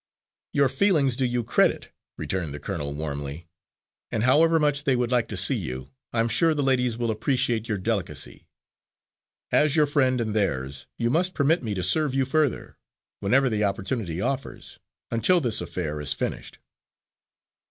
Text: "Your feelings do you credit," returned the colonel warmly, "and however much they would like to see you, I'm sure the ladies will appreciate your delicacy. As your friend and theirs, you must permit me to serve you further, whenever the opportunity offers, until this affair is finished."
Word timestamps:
"Your 0.51 0.67
feelings 0.67 1.15
do 1.15 1.25
you 1.25 1.43
credit," 1.43 1.89
returned 2.17 2.55
the 2.55 2.59
colonel 2.59 2.91
warmly, 2.91 3.47
"and 4.11 4.23
however 4.23 4.57
much 4.59 4.83
they 4.83 4.95
would 4.95 5.11
like 5.11 5.27
to 5.27 5.37
see 5.37 5.53
you, 5.53 5.91
I'm 6.11 6.27
sure 6.27 6.55
the 6.55 6.63
ladies 6.63 6.97
will 6.97 7.11
appreciate 7.11 7.69
your 7.69 7.77
delicacy. 7.77 8.47
As 9.51 9.75
your 9.75 9.85
friend 9.85 10.19
and 10.19 10.35
theirs, 10.35 10.87
you 10.97 11.11
must 11.11 11.35
permit 11.35 11.61
me 11.61 11.75
to 11.75 11.83
serve 11.83 12.15
you 12.15 12.25
further, 12.25 12.77
whenever 13.19 13.47
the 13.47 13.63
opportunity 13.63 14.19
offers, 14.19 14.79
until 15.11 15.39
this 15.39 15.61
affair 15.61 16.01
is 16.01 16.13
finished." 16.13 16.57